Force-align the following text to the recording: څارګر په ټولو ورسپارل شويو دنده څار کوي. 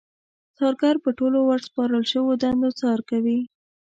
څارګر 0.57 0.95
په 1.03 1.09
ټولو 1.19 1.37
ورسپارل 1.43 2.03
شويو 2.11 2.39
دنده 2.43 2.69
څار 2.79 2.99
کوي. 3.09 3.39